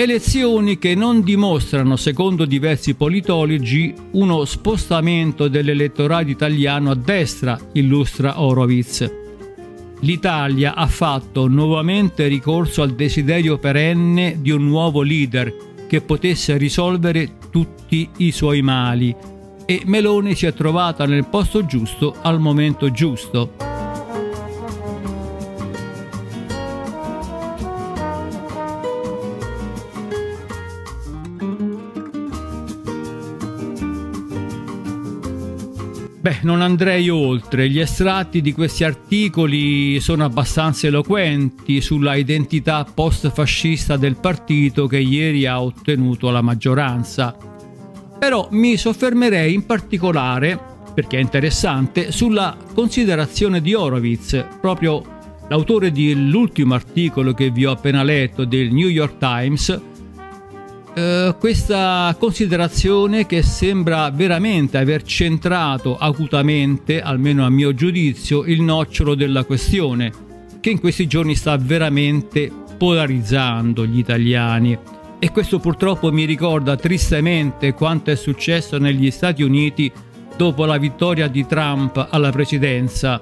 Elezioni 0.00 0.78
che 0.78 0.94
non 0.94 1.22
dimostrano, 1.22 1.96
secondo 1.96 2.44
diversi 2.44 2.94
politologi, 2.94 3.92
uno 4.12 4.44
spostamento 4.44 5.48
dell'elettorato 5.48 6.30
italiano 6.30 6.92
a 6.92 6.94
destra, 6.94 7.58
illustra 7.72 8.40
Horowitz 8.40 9.26
l'Italia 10.00 10.76
ha 10.76 10.86
fatto 10.86 11.48
nuovamente 11.48 12.28
ricorso 12.28 12.82
al 12.82 12.94
desiderio 12.94 13.58
perenne 13.58 14.36
di 14.40 14.50
un 14.50 14.64
nuovo 14.64 15.02
leader 15.02 15.52
che 15.88 16.00
potesse 16.00 16.56
risolvere 16.56 17.32
tutti 17.50 18.08
i 18.18 18.30
suoi 18.30 18.62
mali 18.62 19.14
e 19.64 19.82
Meloni 19.86 20.34
si 20.34 20.46
è 20.46 20.52
trovata 20.54 21.04
nel 21.06 21.26
posto 21.26 21.66
giusto 21.66 22.14
al 22.22 22.40
momento 22.40 22.90
giusto. 22.90 23.67
Non 36.42 36.62
andrei 36.62 37.08
oltre, 37.08 37.68
gli 37.68 37.80
estratti 37.80 38.40
di 38.40 38.52
questi 38.52 38.84
articoli 38.84 39.98
sono 40.00 40.24
abbastanza 40.24 40.86
eloquenti 40.86 41.80
sulla 41.80 42.14
identità 42.14 42.84
post-fascista 42.84 43.96
del 43.96 44.16
partito 44.16 44.86
che 44.86 44.98
ieri 44.98 45.46
ha 45.46 45.62
ottenuto 45.62 46.30
la 46.30 46.42
maggioranza. 46.42 47.36
Però 48.18 48.48
mi 48.50 48.76
soffermerei 48.76 49.54
in 49.54 49.64
particolare, 49.64 50.58
perché 50.94 51.18
è 51.18 51.20
interessante, 51.20 52.12
sulla 52.12 52.56
considerazione 52.74 53.60
di 53.60 53.74
Horowitz, 53.74 54.44
proprio 54.60 55.02
l'autore 55.48 55.90
dell'ultimo 55.92 56.74
articolo 56.74 57.32
che 57.32 57.50
vi 57.50 57.64
ho 57.64 57.70
appena 57.72 58.02
letto 58.02 58.44
del 58.44 58.72
New 58.72 58.88
York 58.88 59.18
Times, 59.18 59.80
eh, 60.98 61.36
questa 61.38 62.14
considerazione 62.18 63.24
che 63.24 63.42
sembra 63.42 64.10
veramente 64.10 64.78
aver 64.78 65.04
centrato 65.04 65.96
acutamente, 65.96 67.00
almeno 67.00 67.44
a 67.44 67.50
mio 67.50 67.72
giudizio, 67.72 68.44
il 68.44 68.62
nocciolo 68.62 69.14
della 69.14 69.44
questione, 69.44 70.10
che 70.58 70.70
in 70.70 70.80
questi 70.80 71.06
giorni 71.06 71.36
sta 71.36 71.56
veramente 71.56 72.50
polarizzando 72.76 73.86
gli 73.86 73.98
italiani. 73.98 74.76
E 75.20 75.30
questo 75.30 75.60
purtroppo 75.60 76.10
mi 76.10 76.24
ricorda 76.24 76.76
tristemente 76.76 77.74
quanto 77.74 78.10
è 78.10 78.16
successo 78.16 78.78
negli 78.78 79.10
Stati 79.12 79.44
Uniti 79.44 79.90
dopo 80.36 80.64
la 80.64 80.78
vittoria 80.78 81.28
di 81.28 81.46
Trump 81.46 82.08
alla 82.10 82.30
presidenza, 82.30 83.20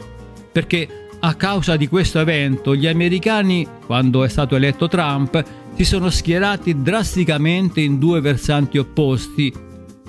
perché 0.51 1.09
a 1.21 1.35
causa 1.35 1.77
di 1.77 1.89
questo 1.89 2.21
evento 2.21 2.75
gli 2.75 2.87
americani, 2.87 3.67
quando 3.85 4.25
è 4.25 4.29
stato 4.29 4.57
eletto 4.57 4.89
Trump, 4.89 5.43
si 5.77 5.85
sono 5.85 6.09
schierati 6.09 6.81
drasticamente 6.81 7.83
in 7.83 7.99
due 7.99 8.23
versanti 8.23 8.79
opposti 8.79 9.53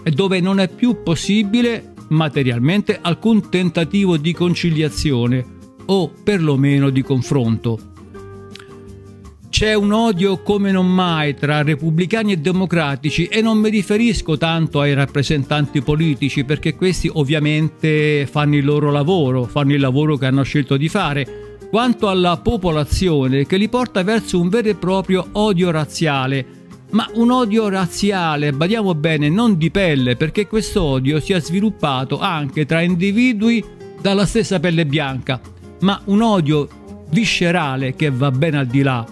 dove 0.02 0.40
non 0.40 0.62
è 0.62 0.70
più 0.70 1.04
possibile 1.04 1.92
materialmente 2.08 2.98
alcun 3.02 3.50
tentativo 3.50 4.16
di 4.16 4.32
conciliazione 4.32 5.46
o 5.88 6.10
perlomeno 6.24 6.90
di 6.90 7.02
confronto. 7.02 7.80
C'è 9.50 9.74
un 9.74 9.92
odio 9.92 10.42
come 10.42 10.72
non 10.72 10.88
mai 10.88 11.36
tra 11.36 11.64
repubblicani 11.64 12.32
e 12.32 12.38
democratici 12.38 13.26
e 13.26 13.42
non 13.42 13.58
mi 13.58 13.70
riferisco 13.70 14.38
tanto 14.38 14.80
ai 14.80 14.94
rappresentanti 14.94 15.82
politici 15.82 16.46
perché 16.46 16.76
questi 16.76 17.10
ovviamente 17.12 18.26
fanno 18.26 18.56
il 18.56 18.64
loro 18.64 18.90
lavoro, 18.90 19.44
fanno 19.44 19.74
il 19.74 19.82
lavoro 19.82 20.16
che 20.16 20.28
hanno 20.28 20.44
scelto 20.44 20.78
di 20.78 20.88
fare, 20.88 21.47
quanto 21.70 22.08
alla 22.08 22.38
popolazione 22.38 23.46
che 23.46 23.58
li 23.58 23.70
porta 23.70 24.04
verso 24.04 24.40
un 24.40 24.50
vero 24.50 24.70
e 24.70 24.76
proprio 24.76 25.28
odio 25.34 25.72
razziale 25.72 26.58
ma 26.92 27.10
un 27.16 27.32
odio 27.32 27.68
razziale, 27.68 28.54
badiamo 28.54 28.96
bene, 28.96 29.30
non 29.30 29.58
di 29.58 29.72
pelle, 29.72 30.16
perché 30.16 30.48
questo 30.48 30.84
odio 30.84 31.20
si 31.20 31.34
è 31.34 31.42
sviluppato 31.42 32.20
anche 32.20 32.66
tra 32.66 32.82
individui 32.82 33.64
dalla 34.00 34.26
stessa 34.26 34.60
pelle 34.60 34.86
bianca, 34.86 35.40
ma 35.82 36.00
un 36.06 36.22
odio 36.22 36.68
viscerale 37.10 37.94
che 37.96 38.10
va 38.10 38.32
ben 38.32 38.56
al 38.56 38.68
di 38.68 38.82
là. 38.84 39.06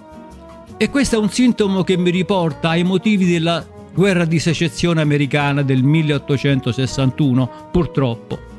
E 0.78 0.90
questo 0.90 1.16
è 1.16 1.20
un 1.20 1.30
sintomo 1.30 1.84
che 1.84 1.98
mi 1.98 2.12
riporta 2.12 2.70
ai 2.70 2.84
motivi 2.84 3.26
della 3.30 3.66
guerra 3.94 4.26
di 4.26 4.40
secessione 4.40 5.02
americana 5.02 5.62
del 5.62 5.84
1861, 5.84 7.70
purtroppo. 7.72 8.55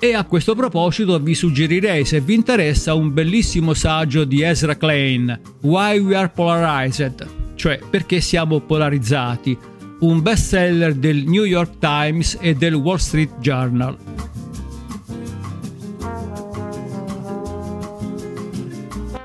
E 0.00 0.14
a 0.14 0.22
questo 0.24 0.54
proposito 0.54 1.18
vi 1.18 1.34
suggerirei, 1.34 2.04
se 2.04 2.20
vi 2.20 2.34
interessa, 2.34 2.94
un 2.94 3.12
bellissimo 3.12 3.74
saggio 3.74 4.22
di 4.22 4.42
Ezra 4.42 4.76
Klein, 4.76 5.40
Why 5.62 5.98
We 5.98 6.14
Are 6.14 6.30
Polarized, 6.32 7.26
cioè 7.56 7.80
perché 7.90 8.20
siamo 8.20 8.60
polarizzati, 8.60 9.58
un 10.00 10.22
bestseller 10.22 10.94
del 10.94 11.24
New 11.26 11.42
York 11.42 11.78
Times 11.80 12.38
e 12.40 12.54
del 12.54 12.74
Wall 12.74 12.98
Street 12.98 13.40
Journal. 13.40 13.96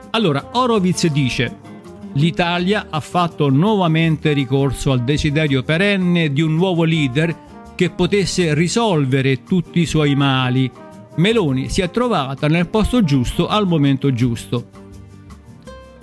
Allora, 0.09 0.49
Horowitz 0.53 1.05
dice 1.07 1.57
l'Italia 2.13 2.87
ha 2.89 2.99
fatto 2.99 3.49
nuovamente 3.49 4.33
ricorso 4.33 4.91
al 4.91 5.03
desiderio 5.03 5.63
perenne 5.63 6.31
di 6.31 6.41
un 6.41 6.55
nuovo 6.55 6.83
leader 6.83 7.35
che 7.75 7.89
potesse 7.89 8.53
risolvere 8.53 9.43
tutti 9.43 9.79
i 9.79 9.85
suoi 9.85 10.15
mali. 10.15 10.69
Meloni 11.15 11.69
si 11.69 11.81
è 11.81 11.91
trovata 11.91 12.47
nel 12.47 12.67
posto 12.67 13.03
giusto 13.03 13.47
al 13.47 13.67
momento 13.67 14.11
giusto. 14.13 14.81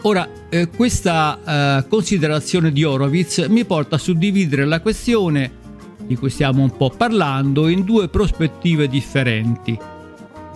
Ora, 0.02 0.28
eh, 0.48 0.68
questa 0.68 1.38
eh, 1.78 1.88
considerazione 1.88 2.72
di 2.72 2.84
Horowitz 2.84 3.46
mi 3.48 3.64
porta 3.64 3.96
a 3.96 3.98
suddividere 3.98 4.64
la 4.64 4.80
questione 4.80 5.58
di 6.06 6.16
cui 6.16 6.30
stiamo 6.30 6.62
un 6.62 6.76
po' 6.76 6.90
parlando 6.90 7.68
in 7.68 7.84
due 7.84 8.08
prospettive 8.08 8.88
differenti. 8.88 9.78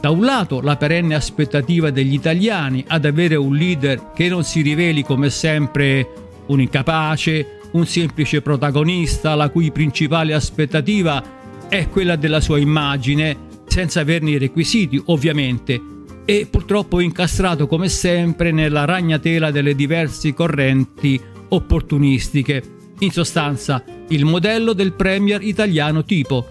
Da 0.01 0.11
un 0.11 0.25
lato 0.25 0.61
la 0.61 0.77
perenne 0.77 1.15
aspettativa 1.15 1.91
degli 1.91 2.13
italiani 2.13 2.85
ad 2.87 3.05
avere 3.05 3.37
un 3.37 3.55
leader 3.55 4.13
che 4.15 4.29
non 4.29 4.45
si 4.45 4.63
riveli 4.63 5.03
come 5.03 5.31
sempre 5.31 6.09
un 6.47 6.61
incapace, 6.61 7.61
un 7.75 7.87
semplice 7.87 8.41
protagonista 8.41 9.35
la 9.35 9.49
cui 9.49 9.71
principale 9.71 10.33
aspettativa 10.33 11.23
è 11.69 11.89
quella 11.89 12.17
della 12.17 12.41
sua 12.41 12.59
immagine, 12.59 13.37
senza 13.67 14.01
averne 14.01 14.31
i 14.31 14.39
requisiti 14.39 15.01
ovviamente, 15.07 15.81
e 16.25 16.47
purtroppo 16.49 17.01
incastrato 17.01 17.67
come 17.67 17.89
sempre 17.89 18.53
nella 18.53 18.85
ragnatela 18.85 19.51
delle 19.51 19.75
diverse 19.75 20.33
correnti 20.33 21.21
opportunistiche. 21.49 22.63
In 23.01 23.11
sostanza, 23.11 23.83
il 24.09 24.25
modello 24.25 24.73
del 24.73 24.93
premier 24.93 25.43
italiano 25.43 26.05
tipo, 26.05 26.51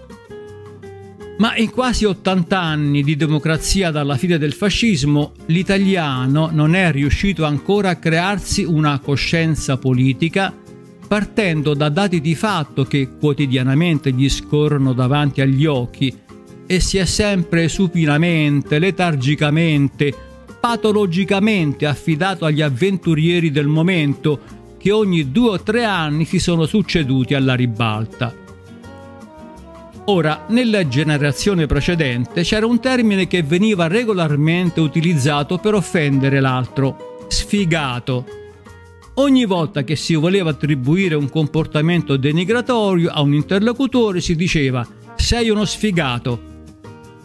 ma 1.38 1.56
in 1.56 1.70
quasi 1.70 2.04
80 2.04 2.60
anni 2.60 3.02
di 3.02 3.16
democrazia 3.16 3.90
dalla 3.90 4.16
fine 4.16 4.38
del 4.38 4.52
fascismo, 4.52 5.32
l'italiano 5.46 6.50
non 6.52 6.74
è 6.76 6.92
riuscito 6.92 7.44
ancora 7.44 7.90
a 7.90 7.96
crearsi 7.96 8.62
una 8.62 9.00
coscienza 9.00 9.78
politica 9.78 10.54
partendo 11.14 11.74
da 11.74 11.90
dati 11.90 12.20
di 12.20 12.34
fatto 12.34 12.82
che 12.82 13.08
quotidianamente 13.20 14.10
gli 14.10 14.28
scorrono 14.28 14.92
davanti 14.92 15.42
agli 15.42 15.64
occhi 15.64 16.12
e 16.66 16.80
si 16.80 16.98
è 16.98 17.04
sempre 17.04 17.68
supinamente, 17.68 18.80
letargicamente, 18.80 20.12
patologicamente 20.58 21.86
affidato 21.86 22.44
agli 22.44 22.62
avventurieri 22.62 23.52
del 23.52 23.68
momento 23.68 24.40
che 24.76 24.90
ogni 24.90 25.30
due 25.30 25.50
o 25.50 25.62
tre 25.62 25.84
anni 25.84 26.24
si 26.24 26.40
sono 26.40 26.66
succeduti 26.66 27.34
alla 27.34 27.54
ribalta. 27.54 28.34
Ora, 30.06 30.46
nella 30.48 30.88
generazione 30.88 31.66
precedente 31.66 32.42
c'era 32.42 32.66
un 32.66 32.80
termine 32.80 33.28
che 33.28 33.44
veniva 33.44 33.86
regolarmente 33.86 34.80
utilizzato 34.80 35.58
per 35.58 35.74
offendere 35.74 36.40
l'altro, 36.40 37.24
sfigato. 37.28 38.42
Ogni 39.16 39.44
volta 39.44 39.84
che 39.84 39.94
si 39.94 40.16
voleva 40.16 40.50
attribuire 40.50 41.14
un 41.14 41.30
comportamento 41.30 42.16
denigratorio 42.16 43.10
a 43.10 43.20
un 43.20 43.32
interlocutore 43.32 44.20
si 44.20 44.34
diceva 44.34 44.84
sei 45.14 45.50
uno 45.50 45.64
sfigato. 45.64 46.52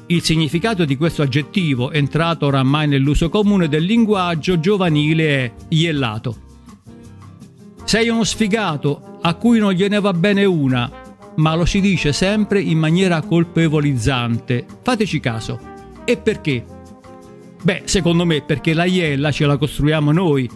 Il 0.06 0.22
significato 0.22 0.86
di 0.86 0.96
questo 0.96 1.24
aggettivo, 1.24 1.92
entrato 1.92 2.46
oramai 2.46 2.88
nell'uso 2.88 3.30
comune 3.30 3.68
del 3.68 3.84
linguaggio 3.84 4.60
giovanile, 4.60 5.46
è 5.46 5.52
iellato. 5.70 6.36
Sei 7.86 8.08
uno 8.10 8.24
sfigato 8.24 9.18
a 9.22 9.34
cui 9.34 9.58
non 9.58 9.74
gliene 9.74 10.00
va 10.00 10.14
bene 10.14 10.46
una, 10.46 10.92
ma 11.38 11.56
lo 11.56 11.66
si 11.66 11.82
dice 11.82 12.14
sempre 12.14 12.62
in 12.62 12.78
maniera 12.78 13.22
colpevolizzante. 13.22 14.66
Fateci 14.84 15.20
caso. 15.20 15.60
E 16.06 16.18
perché? 16.18 16.64
Beh, 17.64 17.82
secondo 17.86 18.26
me 18.26 18.44
perché 18.44 18.74
la 18.76 18.86
iella 18.86 19.32
ce 19.32 19.48
la 19.48 19.58
costruiamo 19.58 20.12
noi. 20.12 20.50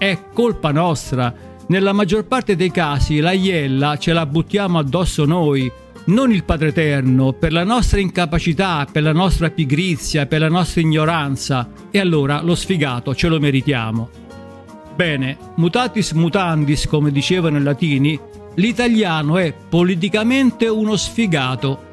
È 0.00 0.18
colpa 0.32 0.72
nostra. 0.72 1.30
Nella 1.66 1.92
maggior 1.92 2.24
parte 2.24 2.56
dei 2.56 2.70
casi 2.70 3.18
la 3.18 3.32
iella 3.32 3.98
ce 3.98 4.14
la 4.14 4.24
buttiamo 4.24 4.78
addosso 4.78 5.26
noi, 5.26 5.70
non 6.06 6.32
il 6.32 6.44
Padre 6.44 6.68
Eterno, 6.68 7.34
per 7.34 7.52
la 7.52 7.64
nostra 7.64 8.00
incapacità, 8.00 8.86
per 8.90 9.02
la 9.02 9.12
nostra 9.12 9.50
pigrizia, 9.50 10.24
per 10.24 10.40
la 10.40 10.48
nostra 10.48 10.80
ignoranza. 10.80 11.68
E 11.90 11.98
allora 11.98 12.40
lo 12.40 12.54
sfigato 12.54 13.14
ce 13.14 13.28
lo 13.28 13.38
meritiamo. 13.38 14.08
Bene, 14.96 15.36
mutatis 15.56 16.12
mutandis, 16.12 16.86
come 16.86 17.10
dicevano 17.12 17.58
i 17.58 17.62
latini, 17.62 18.18
l'italiano 18.54 19.36
è 19.36 19.52
politicamente 19.52 20.66
uno 20.66 20.96
sfigato. 20.96 21.88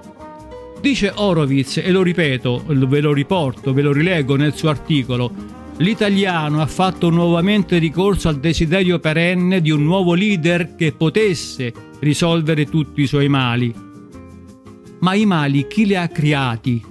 Dice 0.80 1.12
Horowitz, 1.14 1.76
e 1.76 1.92
lo 1.92 2.04
ripeto, 2.04 2.64
ve 2.68 3.02
lo 3.02 3.12
riporto, 3.12 3.74
ve 3.74 3.82
lo 3.82 3.92
rilego 3.92 4.38
nel 4.38 4.56
suo 4.56 4.70
articolo, 4.70 5.58
l'italiano 5.78 6.62
ha 6.62 6.66
fatto 6.66 7.10
nuovamente 7.10 7.78
ricorso 7.78 8.30
al 8.30 8.40
desiderio 8.40 9.00
perenne 9.00 9.62
di 9.62 9.72
un 9.72 9.84
nuovo 9.84 10.14
leader 10.14 10.76
che 10.76 10.92
potesse 10.92 11.74
risolvere 12.00 12.66
tutti 12.66 13.02
i 13.02 13.08
suoi 13.08 13.28
mali. 13.28 13.74
Ma 15.00 15.14
i 15.14 15.26
mali 15.26 15.68
chi 15.68 15.86
li 15.86 15.96
ha 15.96 16.08
creati? 16.08 16.84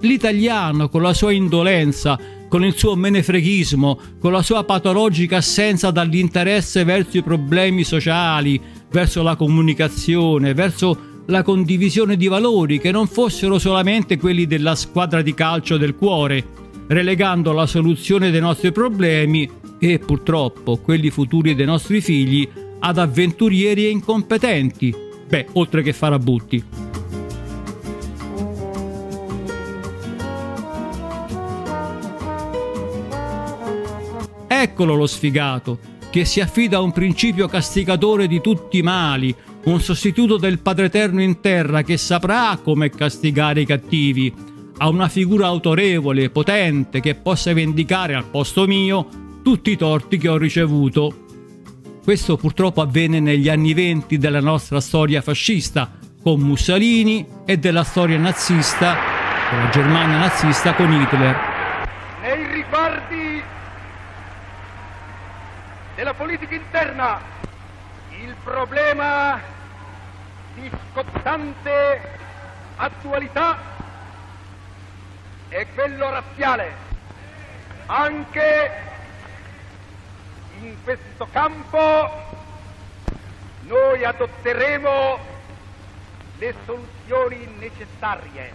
L'italiano 0.00 0.88
con 0.88 1.02
la 1.02 1.12
sua 1.12 1.32
indolenza, 1.32 2.18
con 2.48 2.64
il 2.64 2.76
suo 2.76 2.96
menefreghismo, 2.96 4.00
con 4.18 4.32
la 4.32 4.42
sua 4.42 4.64
patologica 4.64 5.36
assenza 5.36 5.90
dall'interesse 5.90 6.84
verso 6.84 7.18
i 7.18 7.22
problemi 7.22 7.84
sociali, 7.84 8.58
verso 8.90 9.22
la 9.22 9.36
comunicazione, 9.36 10.54
verso 10.54 11.08
la 11.26 11.42
condivisione 11.42 12.16
di 12.16 12.28
valori 12.28 12.80
che 12.80 12.90
non 12.90 13.06
fossero 13.06 13.58
solamente 13.58 14.16
quelli 14.18 14.46
della 14.46 14.74
squadra 14.74 15.20
di 15.20 15.34
calcio 15.34 15.76
del 15.76 15.94
cuore, 15.94 16.44
relegando 16.90 17.52
la 17.52 17.66
soluzione 17.66 18.32
dei 18.32 18.40
nostri 18.40 18.72
problemi 18.72 19.48
e 19.78 20.00
purtroppo 20.00 20.78
quelli 20.78 21.10
futuri 21.10 21.54
dei 21.54 21.66
nostri 21.66 22.00
figli 22.00 22.48
ad 22.80 22.98
avventurieri 22.98 23.84
e 23.84 23.90
incompetenti, 23.90 24.92
beh, 25.28 25.46
oltre 25.52 25.82
che 25.82 25.92
farabutti. 25.92 26.64
Eccolo 34.48 34.94
lo 34.94 35.06
sfigato, 35.06 35.78
che 36.10 36.24
si 36.24 36.40
affida 36.40 36.78
a 36.78 36.80
un 36.80 36.90
principio 36.90 37.46
castigatore 37.46 38.26
di 38.26 38.40
tutti 38.40 38.78
i 38.78 38.82
mali, 38.82 39.32
un 39.66 39.80
sostituto 39.80 40.38
del 40.38 40.58
Padre 40.58 40.86
Eterno 40.86 41.22
in 41.22 41.40
terra 41.40 41.82
che 41.82 41.96
saprà 41.96 42.58
come 42.60 42.90
castigare 42.90 43.60
i 43.60 43.66
cattivi, 43.66 44.34
a 44.82 44.88
una 44.88 45.08
figura 45.08 45.46
autorevole, 45.46 46.30
potente, 46.30 47.00
che 47.00 47.14
possa 47.14 47.52
vendicare 47.52 48.14
al 48.14 48.24
posto 48.24 48.66
mio 48.66 49.06
tutti 49.42 49.72
i 49.72 49.76
torti 49.76 50.16
che 50.16 50.28
ho 50.28 50.38
ricevuto. 50.38 51.26
Questo 52.02 52.38
purtroppo 52.38 52.80
avvenne 52.80 53.20
negli 53.20 53.50
anni 53.50 53.74
venti 53.74 54.16
della 54.16 54.40
nostra 54.40 54.80
storia 54.80 55.20
fascista, 55.20 55.90
con 56.22 56.40
Mussolini, 56.40 57.26
e 57.44 57.58
della 57.58 57.84
storia 57.84 58.16
nazista, 58.16 58.96
della 59.50 59.68
Germania 59.68 60.16
nazista 60.16 60.72
con 60.72 60.90
Hitler. 60.90 61.36
Nei 62.22 62.46
riguardi 62.50 63.42
della 65.94 66.14
politica 66.14 66.54
interna 66.54 67.20
il 68.24 68.34
problema 68.42 69.38
di 70.54 70.70
scottante 70.90 72.00
attualità 72.76 73.69
è 75.50 75.66
quello 75.74 76.08
razziale. 76.10 76.72
Anche 77.86 78.70
in 80.60 80.76
questo 80.84 81.26
campo 81.32 82.28
noi 83.62 84.04
adotteremo 84.04 85.18
le 86.38 86.54
soluzioni 86.64 87.46
necessarie. 87.58 88.52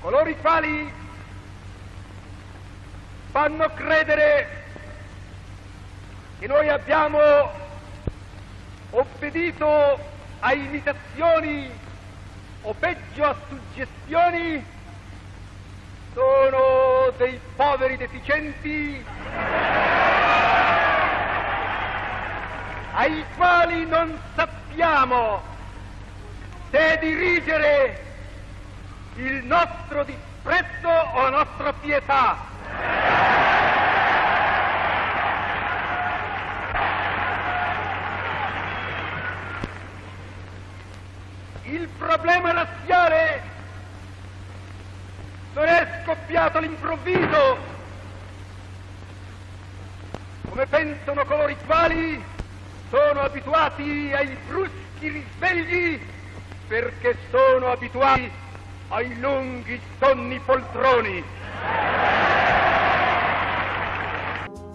Coloro 0.00 0.28
i 0.28 0.36
quali 0.38 0.92
fanno 3.30 3.70
credere 3.74 4.64
che 6.40 6.46
noi 6.48 6.68
abbiamo 6.68 7.20
obbedito 8.90 10.16
a 10.40 10.52
imitazioni 10.52 11.70
o 12.62 12.74
peggio 12.74 13.24
a 13.24 13.36
suggestioni 13.48 14.64
sono 16.14 17.14
dei 17.16 17.40
poveri 17.56 17.96
deficienti 17.96 19.04
ai 22.94 23.24
quali 23.36 23.86
non 23.86 24.18
sappiamo 24.34 25.40
se 26.70 26.98
dirigere 27.00 28.04
il 29.14 29.44
nostro 29.44 30.04
disprezzo 30.04 30.88
o 30.88 31.22
la 31.22 31.30
nostra 31.30 31.72
pietà. 31.72 32.47
Il 41.70 41.86
problema 41.98 42.52
razziale 42.52 43.42
non 45.52 45.66
è 45.66 46.02
scoppiato 46.02 46.56
all'improvviso, 46.56 47.58
come 50.48 50.66
pensano 50.66 51.26
coloro 51.26 51.50
i 51.50 51.58
quali 51.66 52.24
sono 52.88 53.20
abituati 53.20 54.12
ai 54.14 54.34
bruschi 54.46 55.08
risvegli 55.08 56.00
perché 56.68 57.18
sono 57.30 57.70
abituati 57.70 58.32
ai 58.88 59.18
lunghi 59.18 59.78
sonni 60.00 60.40
poltroni. 60.40 61.22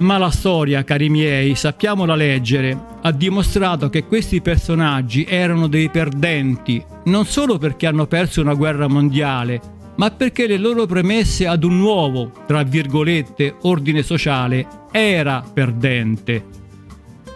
Ma 0.04 0.18
la 0.18 0.32
storia, 0.32 0.84
cari 0.84 1.08
miei, 1.08 1.56
sappiamola 1.56 2.14
leggere, 2.14 2.78
ha 3.04 3.12
dimostrato 3.14 3.90
che 3.90 4.04
questi 4.04 4.42
personaggi 4.42 5.24
erano 5.24 5.68
dei 5.68 5.90
perdenti, 5.90 6.84
non 7.06 7.26
solo 7.26 7.58
perché 7.58 7.88
hanno 7.88 8.06
perso 8.06 8.42
una 8.42 8.54
guerra 8.54 8.90
mondiale, 8.90 9.62
ma 9.96 10.12
perché 10.12 10.46
le 10.46 10.58
loro 10.58 10.86
premesse 10.88 11.48
ad 11.48 11.64
un 11.64 11.78
nuovo, 11.78 12.34
tra 12.46 12.64
virgolette, 12.64 13.56
ordine 13.62 14.04
sociale 14.04 14.68
era 14.92 15.42
perdente. 15.42 16.44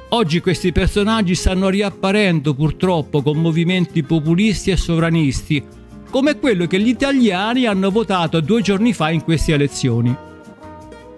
Oggi 0.09 0.41
questi 0.41 0.73
personaggi 0.73 1.35
stanno 1.35 1.69
riapparendo 1.69 2.53
purtroppo 2.53 3.21
con 3.21 3.37
movimenti 3.37 4.03
populisti 4.03 4.71
e 4.71 4.75
sovranisti, 4.75 5.63
come 6.09 6.37
quello 6.37 6.67
che 6.67 6.81
gli 6.81 6.89
italiani 6.89 7.65
hanno 7.65 7.91
votato 7.91 8.41
due 8.41 8.61
giorni 8.61 8.91
fa 8.91 9.09
in 9.09 9.23
queste 9.23 9.53
elezioni. 9.53 10.26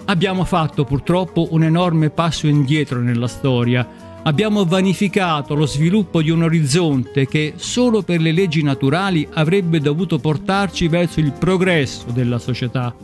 Abbiamo 0.09 0.43
fatto 0.43 0.85
purtroppo 0.85 1.49
un 1.51 1.61
enorme 1.61 2.09
passo 2.09 2.47
indietro 2.47 2.99
nella 2.99 3.27
storia, 3.27 3.87
abbiamo 4.23 4.65
vanificato 4.65 5.53
lo 5.53 5.67
sviluppo 5.67 6.23
di 6.23 6.31
un 6.31 6.41
orizzonte 6.41 7.27
che 7.27 7.53
solo 7.57 8.01
per 8.01 8.19
le 8.19 8.31
leggi 8.31 8.63
naturali 8.63 9.27
avrebbe 9.33 9.79
dovuto 9.79 10.17
portarci 10.17 10.87
verso 10.87 11.19
il 11.19 11.31
progresso 11.33 12.07
della 12.11 12.39
società. 12.39 12.95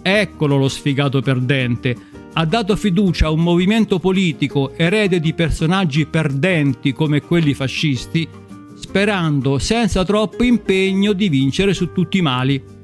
Eccolo 0.00 0.56
lo 0.56 0.70
sfigato 0.70 1.20
perdente, 1.20 1.94
ha 2.32 2.46
dato 2.46 2.76
fiducia 2.76 3.26
a 3.26 3.30
un 3.30 3.40
movimento 3.40 3.98
politico 3.98 4.72
erede 4.74 5.20
di 5.20 5.34
personaggi 5.34 6.06
perdenti 6.06 6.94
come 6.94 7.20
quelli 7.20 7.52
fascisti, 7.52 8.26
sperando 8.74 9.58
senza 9.58 10.02
troppo 10.02 10.44
impegno 10.44 11.12
di 11.12 11.28
vincere 11.28 11.74
su 11.74 11.92
tutti 11.92 12.16
i 12.16 12.22
mali. 12.22 12.80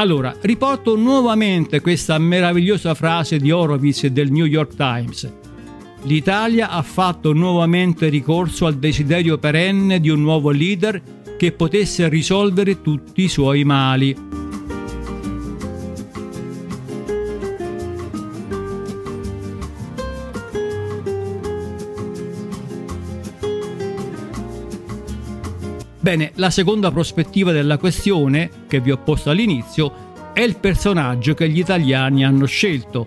Allora, 0.00 0.34
riporto 0.40 0.96
nuovamente 0.96 1.82
questa 1.82 2.16
meravigliosa 2.16 2.94
frase 2.94 3.36
di 3.36 3.50
Horowitz 3.50 4.06
del 4.06 4.32
New 4.32 4.46
York 4.46 4.74
Times. 4.74 5.30
L'Italia 6.04 6.70
ha 6.70 6.80
fatto 6.80 7.34
nuovamente 7.34 8.08
ricorso 8.08 8.64
al 8.64 8.78
desiderio 8.78 9.36
perenne 9.36 10.00
di 10.00 10.08
un 10.08 10.22
nuovo 10.22 10.48
leader 10.52 11.02
che 11.36 11.52
potesse 11.52 12.08
risolvere 12.08 12.80
tutti 12.80 13.24
i 13.24 13.28
suoi 13.28 13.62
mali. 13.64 14.16
Bene, 26.10 26.32
la 26.34 26.50
seconda 26.50 26.90
prospettiva 26.90 27.52
della 27.52 27.78
questione, 27.78 28.50
che 28.66 28.80
vi 28.80 28.90
ho 28.90 28.96
posto 28.96 29.30
all'inizio, 29.30 30.32
è 30.32 30.40
il 30.40 30.56
personaggio 30.56 31.34
che 31.34 31.48
gli 31.48 31.60
italiani 31.60 32.24
hanno 32.24 32.46
scelto. 32.46 33.06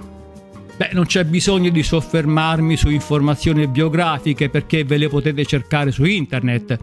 Beh, 0.77 0.91
non 0.93 1.05
c'è 1.05 1.25
bisogno 1.25 1.69
di 1.69 1.83
soffermarmi 1.83 2.77
su 2.77 2.87
informazioni 2.87 3.67
biografiche 3.67 4.47
perché 4.49 4.85
ve 4.85 4.95
le 4.95 5.09
potete 5.09 5.43
cercare 5.43 5.91
su 5.91 6.05
internet. 6.05 6.79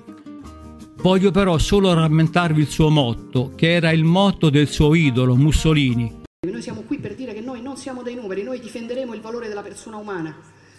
Voglio 0.96 1.30
però 1.30 1.56
solo 1.56 1.94
rammentarvi 1.94 2.60
il 2.60 2.68
suo 2.68 2.90
motto, 2.90 3.52
che 3.56 3.72
era 3.72 3.90
il 3.90 4.04
motto 4.04 4.50
del 4.50 4.68
suo 4.68 4.94
idolo, 4.94 5.34
Mussolini. 5.36 6.20
Noi 6.46 6.60
siamo 6.60 6.82
qui 6.82 6.98
per 6.98 7.14
dire 7.14 7.32
che 7.32 7.40
noi 7.40 7.62
non 7.62 7.78
siamo 7.78 8.02
dei 8.02 8.14
numeri, 8.14 8.42
noi 8.42 8.60
difenderemo 8.60 9.14
il 9.14 9.22
valore 9.22 9.48
della 9.48 9.62
persona 9.62 9.96
umana, 9.96 10.36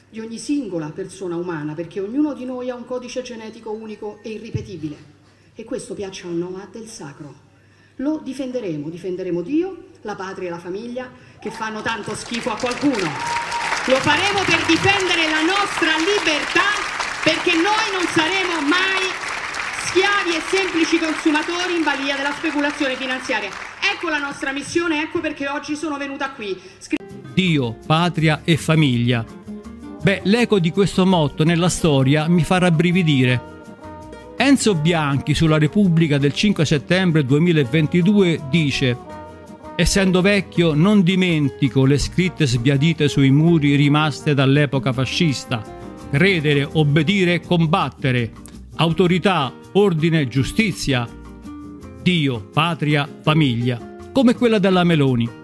di 0.07 0.19
ogni 0.19 0.37
singola 0.37 0.91
persona 0.91 1.35
umana, 1.35 1.73
perché 1.73 1.99
ognuno 1.99 2.35
di 2.35 2.45
noi 2.45 2.69
ha 2.69 2.75
un 2.75 2.85
codice 2.85 3.23
genetico 3.23 3.71
unico 3.71 4.19
e 4.21 4.29
irripetibile 4.29 5.20
e 5.61 5.63
questo 5.63 5.93
piaccia 5.93 6.27
o 6.27 6.31
no 6.31 6.59
ha 6.61 6.67
del 6.71 6.87
sacro. 6.87 7.49
Lo 7.97 8.19
difenderemo, 8.23 8.89
difenderemo 8.89 9.41
Dio, 9.41 9.89
la 10.01 10.15
patria 10.15 10.47
e 10.47 10.51
la 10.51 10.59
famiglia 10.59 11.09
che 11.39 11.51
fanno 11.51 11.81
tanto 11.81 12.15
schifo 12.15 12.51
a 12.51 12.57
qualcuno. 12.57 13.09
Lo 13.85 13.95
faremo 13.97 14.41
per 14.45 14.65
difendere 14.65 15.29
la 15.29 15.41
nostra 15.41 15.97
libertà 15.97 16.69
perché 17.23 17.53
noi 17.53 17.87
non 17.93 18.05
saremo 18.09 18.61
mai 18.67 19.05
schiavi 19.85 20.35
e 20.35 20.41
semplici 20.49 20.97
consumatori 20.97 21.75
in 21.75 21.83
balia 21.83 22.15
della 22.15 22.33
speculazione 22.33 22.95
finanziaria. 22.95 23.49
Ecco 23.93 24.09
la 24.09 24.19
nostra 24.19 24.51
missione, 24.51 25.01
ecco 25.01 25.19
perché 25.19 25.47
oggi 25.47 25.75
sono 25.75 25.97
venuta 25.97 26.31
qui. 26.31 26.59
Scri- 26.79 26.97
Dio, 27.33 27.77
patria 27.85 28.41
e 28.43 28.57
famiglia. 28.57 29.23
Beh, 30.01 30.21
l'eco 30.23 30.59
di 30.59 30.71
questo 30.71 31.05
motto 31.05 31.43
nella 31.43 31.69
storia 31.69 32.27
mi 32.27 32.43
fa 32.43 32.57
rabbrividire 32.57 33.60
Enzo 34.43 34.73
Bianchi 34.73 35.35
sulla 35.35 35.59
Repubblica 35.59 36.17
del 36.17 36.33
5 36.33 36.65
settembre 36.65 37.23
2022 37.23 38.45
dice 38.49 38.97
Essendo 39.75 40.19
vecchio 40.21 40.73
non 40.73 41.03
dimentico 41.03 41.85
le 41.85 41.99
scritte 41.99 42.47
sbiadite 42.47 43.07
sui 43.07 43.29
muri 43.29 43.75
rimaste 43.75 44.33
dall'epoca 44.33 44.93
fascista. 44.93 45.61
Credere, 46.09 46.67
obbedire 46.73 47.41
combattere. 47.41 48.31
Autorità, 48.77 49.53
ordine, 49.73 50.27
giustizia. 50.27 51.07
Dio, 52.01 52.39
patria, 52.51 53.07
famiglia. 53.21 53.79
Come 54.11 54.33
quella 54.33 54.57
della 54.57 54.83
Meloni. 54.83 55.40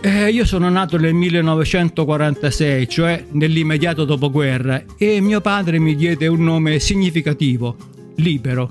Eh, 0.00 0.30
io 0.30 0.44
sono 0.44 0.68
nato 0.68 0.96
nel 0.96 1.12
1946, 1.12 2.88
cioè 2.88 3.24
nell'immediato 3.32 4.04
dopoguerra, 4.04 4.84
e 4.96 5.20
mio 5.20 5.40
padre 5.40 5.80
mi 5.80 5.96
diede 5.96 6.28
un 6.28 6.44
nome 6.44 6.78
significativo, 6.78 7.74
Libero. 8.14 8.70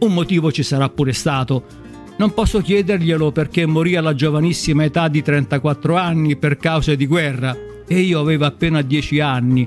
Un 0.00 0.12
motivo 0.12 0.52
ci 0.52 0.62
sarà 0.62 0.90
pure 0.90 1.14
stato. 1.14 1.64
Non 2.18 2.34
posso 2.34 2.60
chiederglielo 2.60 3.32
perché 3.32 3.64
morì 3.64 3.96
alla 3.96 4.14
giovanissima 4.14 4.84
età 4.84 5.08
di 5.08 5.22
34 5.22 5.96
anni 5.96 6.36
per 6.36 6.58
cause 6.58 6.94
di 6.94 7.06
guerra 7.06 7.56
e 7.88 7.98
io 8.00 8.20
avevo 8.20 8.44
appena 8.44 8.82
10 8.82 9.20
anni. 9.20 9.66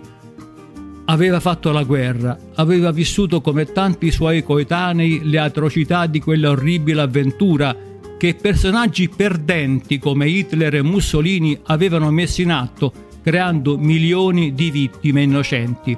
Aveva 1.06 1.40
fatto 1.40 1.72
la 1.72 1.84
guerra, 1.84 2.38
aveva 2.54 2.92
vissuto 2.92 3.42
come 3.42 3.66
tanti 3.66 4.12
suoi 4.12 4.44
coetanei 4.44 5.22
le 5.24 5.40
atrocità 5.40 6.06
di 6.06 6.20
quella 6.20 6.52
orribile 6.52 7.02
avventura 7.02 7.76
che 8.24 8.36
personaggi 8.36 9.10
perdenti 9.10 10.00
come 10.00 10.30
Hitler 10.30 10.76
e 10.76 10.82
Mussolini 10.82 11.60
avevano 11.64 12.10
messo 12.10 12.40
in 12.40 12.52
atto, 12.52 12.94
creando 13.22 13.78
milioni 13.78 14.54
di 14.54 14.72
vittime 14.72 15.24
innocenti. 15.24 15.98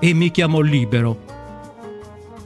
E 0.00 0.12
mi 0.12 0.32
chiamo 0.32 0.58
libero. 0.58 1.20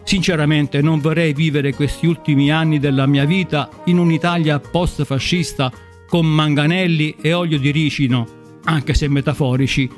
Sinceramente 0.05 0.83
non 0.83 1.01
vorrei 1.01 1.33
vivere 1.33 1.73
questi 1.73 2.07
ultimi 2.07 2.53
anni 2.53 2.79
della 2.79 3.07
mia 3.07 3.25
vita 3.25 3.71
in 3.87 3.97
un'Italia 3.97 4.61
post-fascista 4.61 5.73
con 6.07 6.27
manganelli 6.27 7.17
e 7.23 7.33
olio 7.33 7.59
di 7.59 7.71
ricino, 7.71 8.27
anche 8.65 8.93
se 8.93 9.09
metaforici, 9.09 9.89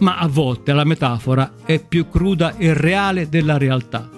ma 0.00 0.16
a 0.16 0.26
volte 0.26 0.72
la 0.72 0.82
metafora 0.82 1.52
è 1.64 1.78
più 1.78 2.08
cruda 2.08 2.56
e 2.56 2.74
reale 2.74 3.28
della 3.28 3.58
realtà. 3.58 4.10